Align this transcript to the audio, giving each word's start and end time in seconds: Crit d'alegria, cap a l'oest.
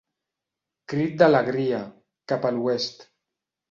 Crit 0.93 1.13
d'alegria, 1.21 1.85
cap 2.35 2.53
a 2.53 2.57
l'oest. 2.61 3.11